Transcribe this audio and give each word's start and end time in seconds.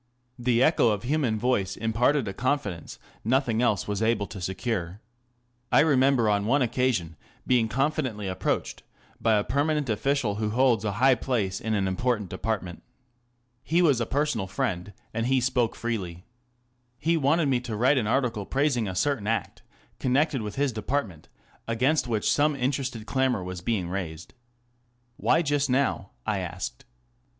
The 0.39 0.63
echo 0.63 0.89
of 0.89 1.03
human 1.03 1.37
voice 1.37 1.77
imparted 1.77 2.27
a 2.27 2.33
confidence 2.33 2.97
nothing 3.23 3.61
else 3.61 3.87
was 3.87 4.01
able 4.01 4.25
to 4.25 4.41
secure. 4.41 4.99
I 5.71 5.81
remember 5.81 6.27
on 6.27 6.47
one 6.47 6.63
occasion 6.63 7.17
being 7.45 7.67
confidentially 7.67 8.27
approached 8.27 8.81
by 9.21 9.35
a 9.37 9.43
permanent 9.43 9.89
official 9.91 10.37
who 10.37 10.49
holds 10.49 10.83
a 10.83 10.93
high 10.93 11.13
place 11.13 11.61
in 11.61 11.75
an 11.75 11.87
important 11.87 12.29
department. 12.31 12.81
He 13.61 13.83
was 13.83 14.01
a 14.01 14.07
personal 14.07 14.47
friend, 14.47 14.91
and 15.13 15.27
he 15.27 15.39
spoke 15.39 15.75
freely. 15.75 16.25
He 16.97 17.15
wanted 17.15 17.47
me 17.47 17.59
to 17.59 17.75
write 17.75 17.99
an 17.99 18.07
article 18.07 18.47
praising 18.47 18.87
a 18.87 18.95
certain 18.95 19.27
Act 19.27 19.61
connected 19.99 20.41
with 20.41 20.55
his 20.55 20.71
depart 20.71 21.07
ment, 21.07 21.29
against 21.67 22.07
which 22.07 22.31
some 22.31 22.55
interested 22.55 23.05
clamour 23.05 23.43
wafc 23.43 23.63
being 23.65 23.87
raised." 23.87 24.33
Why 25.17 25.43
just 25.43 25.69
now?" 25.69 26.09
I 26.25 26.39
asked. 26.39 26.85